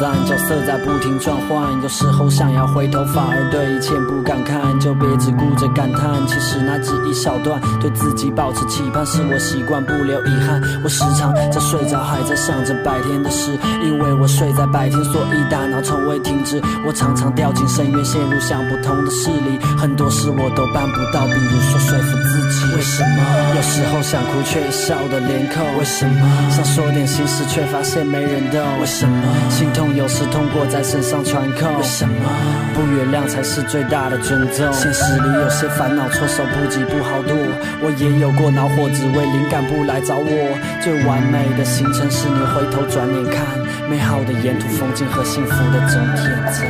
[0.00, 6.26] 角色在不停转换，有时候想要回头，反而对一切不敢看，就别只顾着感叹。
[6.26, 10.60] 其实那只一小段，对自己保持期盼，是我习惯不留遗憾。
[10.82, 13.52] 我时常在睡着，还在想着白天的事，
[13.84, 16.60] 因为我睡在白天，所以大脑从未停止。
[16.86, 22.74] 我常常掉进深渊，陷入想不通的事里，很多事我都办不到，比如说说服自己。
[22.74, 23.22] 为什么？
[23.56, 25.62] 有时候想哭却笑得连扣。
[25.78, 26.50] 为什么？
[26.50, 28.60] 想说点心事却发现没人懂。
[28.80, 29.50] 为什么？
[29.50, 31.78] 心痛有时通过在身上传控。
[31.78, 32.14] 为什么？
[32.74, 34.72] 不原谅才是最大的尊重。
[34.72, 37.36] 现实里有些烦恼措手不及不好躲。
[37.82, 40.58] 我也有过恼火，只为灵感不来找我。
[40.80, 43.44] 最完美的行程是你回头转眼看，
[43.88, 46.62] 美好的沿途风景和幸福的终点站。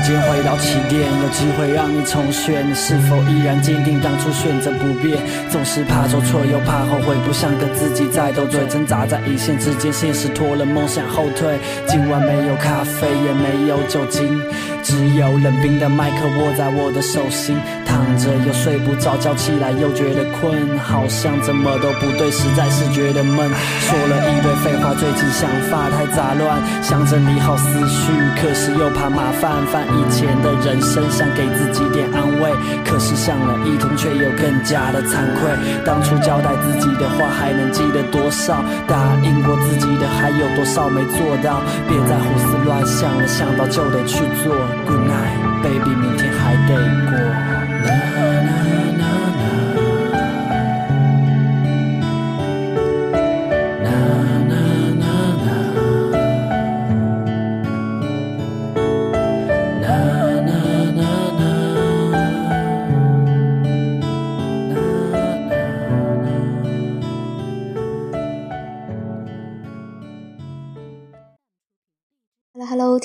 [0.00, 5.18] 间回到起点，有机会让你重选，你是否依然坚定当初选择不变？
[5.48, 11.58] 总是怕做错又怕后悔，不想跟自己再斗嘴，挣扎在一线之间，现实拖了梦想后退。
[11.86, 14.40] 今晚没有咖啡，也没有酒精，
[14.82, 17.56] 只有冷冰的麦克握在我的手心，
[17.90, 23.50] 躺着又睡不着觉，起来又觉得困，好像怎么都不对，实在是觉得闷。
[23.80, 29.50] 说了一堆废话，最近想法太杂乱，想整理好思绪，可是又怕麻烦。
[29.66, 32.54] 翻以前的人生，想给自己点安慰，
[32.86, 35.50] 可是想了一通，却又更加的惭愧。
[35.84, 38.62] 当初交代自己的话，还能记得多少？
[38.86, 41.60] 答应过自己的，还有多少没做到？
[41.88, 44.54] 别再胡思乱想了，想到就得去做。
[44.86, 46.78] Good night, baby，明天还得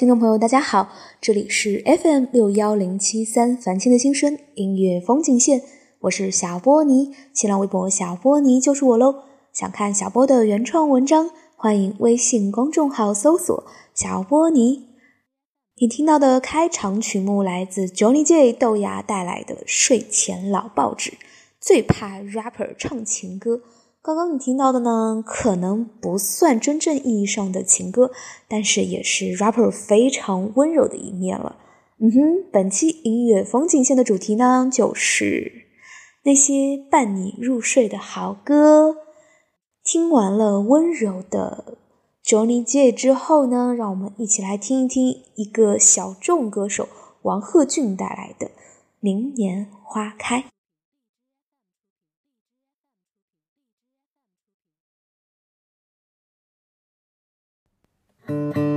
[0.05, 0.89] 听众朋友，大家好，
[1.19, 5.63] 这里是 FM 六幺零七三凡青的新生音乐风景线，
[6.01, 9.23] 我是小波尼，新浪微博小波尼就是我喽。
[9.51, 13.63] 想看小波的原创文章，欢迎微信公众号搜索
[13.95, 14.89] 小波尼。
[15.81, 21.13] 你听到的开场曲目来自 Johnny J 豆芽带来的睡前老报纸，
[21.59, 23.61] 最怕 rapper 唱情歌。
[24.05, 28.11] 刚刚你听到的呢，可能不算真正意义上的情歌，
[28.47, 31.55] 但是也是 rapper 非常温柔的一面了。
[31.97, 35.51] 嗯哼，本期音乐风景线的主题呢，就是
[36.23, 38.95] 那些伴你入睡的好歌。
[39.83, 41.79] 听完了温柔的
[42.23, 46.87] Johnny J 之后呢，让我们一起来听一听一个小众歌手
[47.23, 48.47] 王鹤俊带来的
[48.99, 50.41] 《明年花开》。
[58.27, 58.74] 年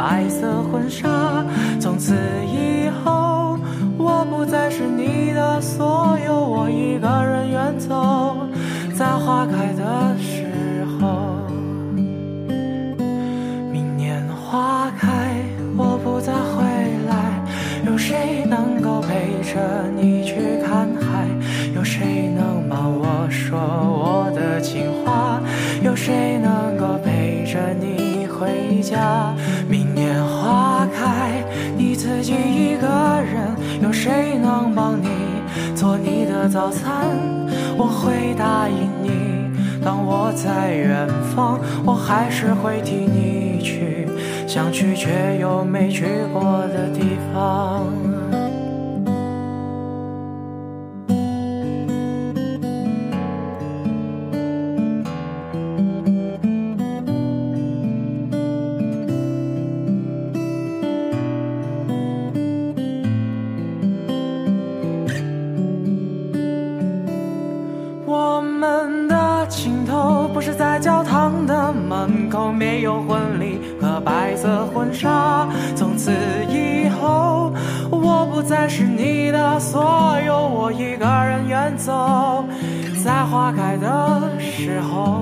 [0.00, 1.44] 白色婚纱。
[1.78, 2.14] 从此
[2.46, 3.58] 以后，
[3.98, 6.49] 我不再是你的所有，
[36.50, 37.06] 早餐，
[37.78, 39.48] 我会答应你。
[39.84, 44.08] 当我在远方，我还是会替你去
[44.48, 48.09] 想去却又没去过的地方。
[72.48, 76.12] 没有婚礼和白色婚纱，从此
[76.48, 77.52] 以后
[77.90, 82.44] 我不再是你的所有，我一个人远走，
[83.04, 85.20] 在花开的时候。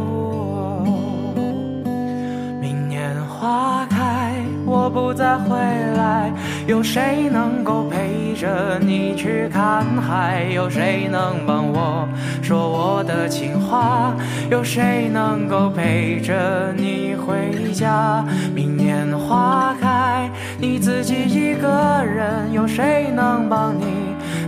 [2.61, 4.28] 明年花开，
[4.69, 5.56] 我不再回
[5.97, 6.31] 来，
[6.67, 10.44] 有谁能够陪着你去看海？
[10.55, 12.06] 有谁能帮我
[12.43, 14.15] 说我的情话？
[14.50, 17.17] 有谁能够陪着你？
[17.17, 18.25] 回家，
[18.55, 21.69] 明年花开，你自己一个
[22.05, 23.85] 人，有谁能帮你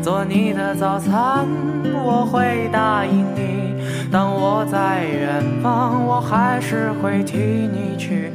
[0.02, 1.46] 做你的早餐？
[2.02, 3.74] 我会答应你，
[4.10, 8.32] 当我在远方，我还是会替你去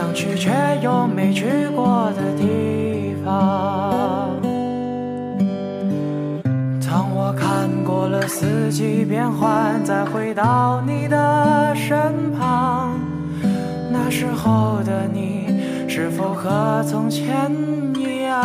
[0.00, 0.50] 想去却
[0.82, 1.44] 又没去
[1.76, 4.30] 过的地方。
[6.80, 12.98] 当我看过了四季变换，再回到你的身旁。
[13.92, 17.52] 那时候的你，是否和从前
[17.94, 18.40] 一样？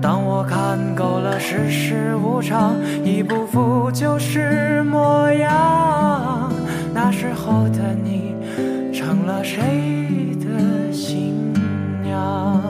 [0.00, 5.99] 当我看够了世事无常，一不负旧时模样。
[7.02, 8.34] 那时候的你，
[8.92, 11.50] 成了谁的新
[12.02, 12.60] 娘？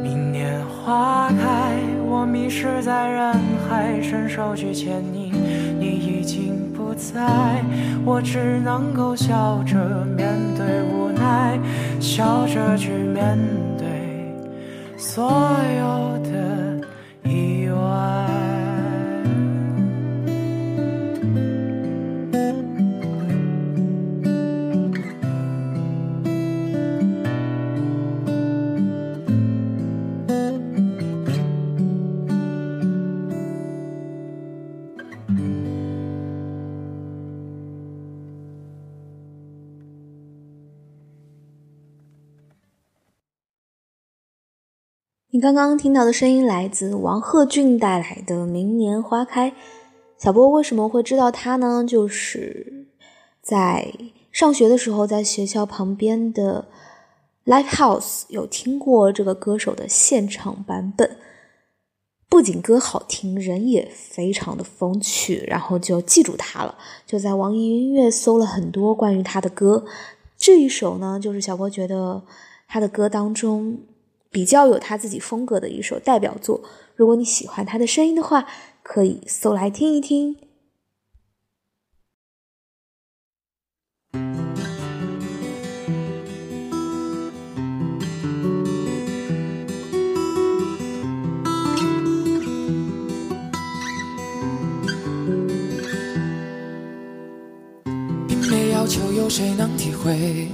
[0.00, 1.74] 明年花开，
[2.06, 3.34] 我迷失在人
[3.68, 5.32] 海，伸手去牵你，
[5.80, 6.94] 你已经不。
[6.94, 7.64] 在，
[8.04, 11.58] 我只能够笑着面对无奈，
[11.98, 13.36] 笑着去面
[13.78, 13.86] 对
[14.96, 15.32] 所
[15.80, 16.19] 有
[45.32, 49.50] 你刚刚听到的声音来自王鹤俊带来的《明年花开》。
[50.18, 51.84] 小波为什么会知道他呢？
[51.86, 52.88] 就是
[53.40, 53.94] 在
[54.32, 56.66] 上学的时候，在学校旁边的
[57.46, 61.16] live house 有听过这个歌手的现场版本，
[62.30, 66.78] 不仅歌好听，人也非常的风趣，然后就记住他了。
[67.04, 69.84] 就在网易云音乐搜了很多关于他的歌，
[70.38, 72.22] 这一首呢，就是小波觉得
[72.66, 73.80] 他的歌当中。
[74.32, 76.62] 比较有他自己风格的一首代表作，
[76.94, 78.46] 如果你喜欢他的声音的话，
[78.84, 80.36] 可以搜来听一听。
[98.90, 100.48] 求有谁能体会，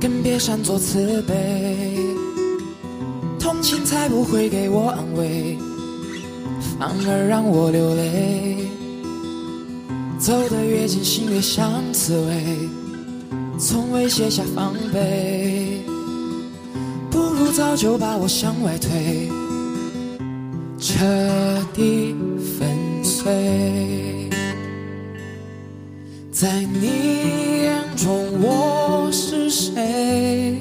[0.00, 1.96] 更别擅作慈悲。
[3.38, 5.56] 同情才不会给我安慰，
[6.76, 8.66] 反而让我流泪。
[10.18, 12.58] 走得越近，心越像刺猬，
[13.56, 15.80] 从未卸下防备。
[17.08, 19.30] 不如早就把我向外推，
[20.76, 21.04] 彻
[21.72, 22.16] 底
[22.58, 22.68] 粉
[23.04, 24.31] 碎。
[26.42, 30.60] 在你眼中，我是谁？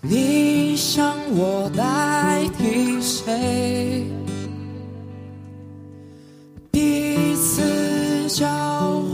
[0.00, 4.04] 你想我代替谁？
[6.72, 8.44] 彼此交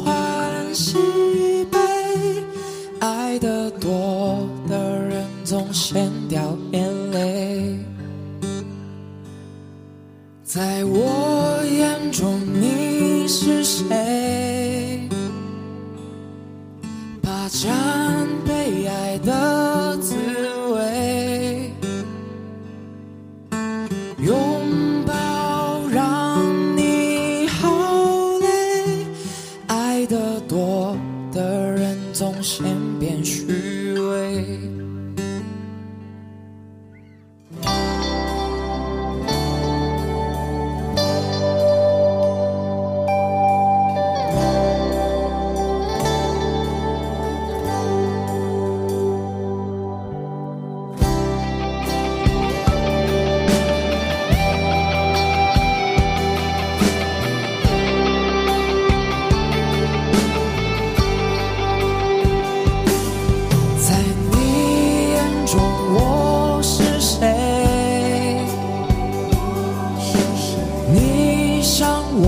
[0.02, 0.96] 换喜
[1.70, 1.78] 悲，
[2.98, 7.78] 爱得多的人总先掉眼泪。
[10.42, 11.51] 在我
[17.52, 19.51] 霸占被爱的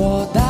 [0.04, 0.43] toda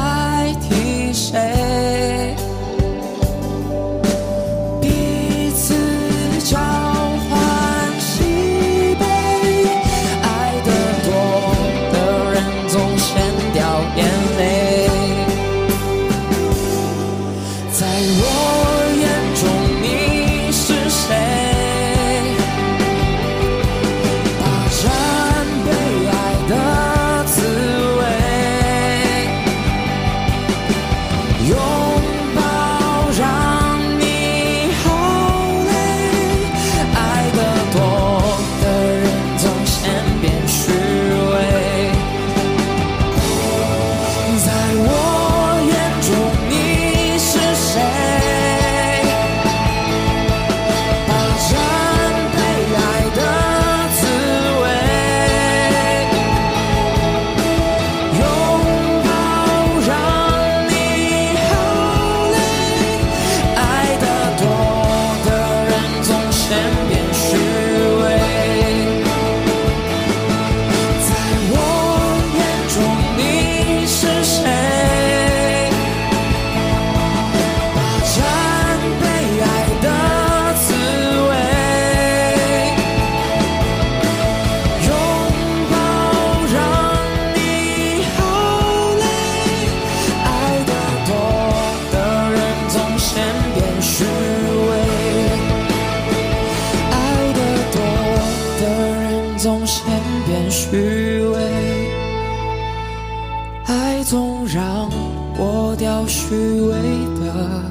[106.27, 106.73] 虚伪
[107.21, 107.71] 的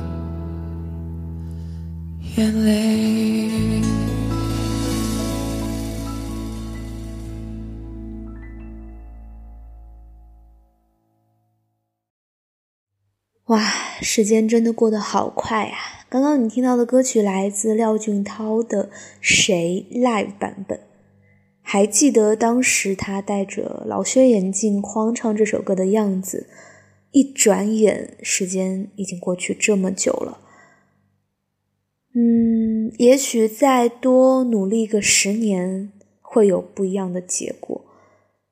[2.38, 3.81] 眼泪。
[13.45, 13.60] 哇，
[14.03, 16.05] 时间真的过得好快啊！
[16.07, 18.86] 刚刚你听到的歌曲来自廖俊涛的
[19.19, 20.79] 《谁》Live 版本，
[21.63, 26.48] 还记得当时他戴着老靴眼镜狂唱这首歌的样子？
[27.13, 30.39] 一转眼，时间已经过去这么久了。
[32.15, 35.91] 嗯，也许再多努力个十年，
[36.22, 37.86] 会有不一样的结果，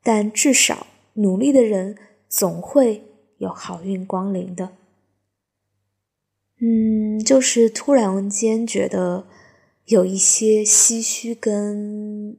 [0.01, 1.97] 但至少努力的人
[2.29, 3.03] 总会
[3.39, 4.69] 有好运光临的。
[6.59, 9.25] 嗯，就是突然间觉得
[9.85, 12.37] 有一些唏嘘跟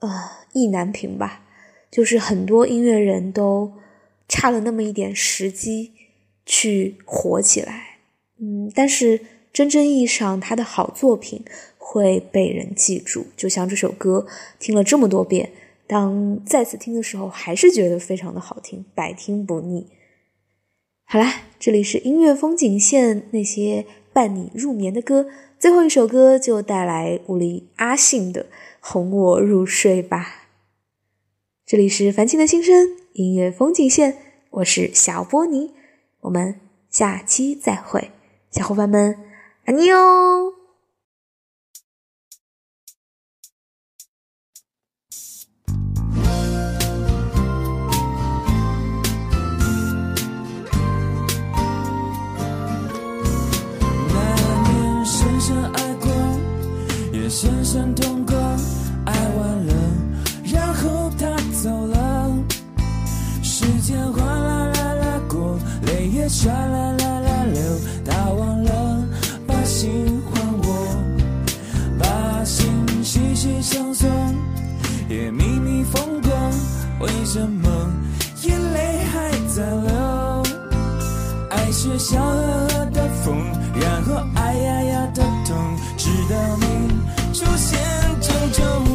[0.00, 0.10] 呃
[0.52, 1.46] 意难平吧，
[1.90, 3.72] 就是很多音乐人都
[4.28, 5.92] 差了那么一点时机
[6.46, 7.98] 去火起来，
[8.40, 9.20] 嗯，但是
[9.52, 11.44] 真正意义上他的好作品
[11.78, 14.26] 会被人记住，就像这首歌
[14.58, 15.52] 听了这么多遍，
[15.86, 19.86] 当再次听的时候还是觉得非常的好听，百听不腻。
[21.04, 25.28] 好啦，这里是音乐风景线，那些伴你入眠的歌，
[25.58, 28.44] 最后一首歌就带来武力阿信的
[28.80, 30.18] 《哄我入睡吧》。
[31.66, 34.18] 这里是凡青的心声，音乐风景线，
[34.50, 35.72] 我是小波尼，
[36.22, 36.58] 我们
[36.90, 38.10] 下期再会，
[38.50, 39.16] 小伙伴们，
[39.66, 40.50] 爱你哦。
[57.26, 58.33] 深深痛过，
[66.44, 67.62] 唰啦啦啦流。
[68.04, 69.02] 他忘了
[69.46, 70.68] 把心还我，
[71.98, 72.66] 把心
[73.02, 74.10] 细细相送，
[75.08, 76.52] 也秘密疯狂。
[77.00, 77.70] 为什么
[78.42, 80.42] 眼泪还在流？
[81.48, 83.38] 爱是笑呵呵的风，
[83.74, 85.56] 然后哎呀呀的痛，
[85.96, 86.64] 直到你。
[87.32, 87.80] 出现
[88.20, 88.93] 拯救。